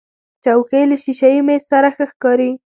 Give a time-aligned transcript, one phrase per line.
[0.43, 2.51] چوکۍ له شیشهيي میز سره ښه ښکاري.